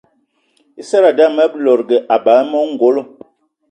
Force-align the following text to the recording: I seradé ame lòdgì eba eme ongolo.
I 0.81 0.83
seradé 0.89 1.23
ame 1.27 1.43
lòdgì 1.65 1.97
eba 2.15 2.33
eme 2.41 2.57
ongolo. 2.65 3.01